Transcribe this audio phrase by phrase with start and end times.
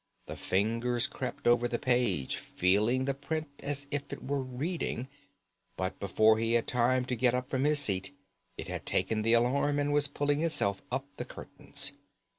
[0.25, 5.07] The fingers crept over the page, feeling the print as if it were reading;
[5.77, 8.11] but before he had time to get up from his seat,
[8.57, 11.91] it had taken the alarm and was pulling itself up the curtains.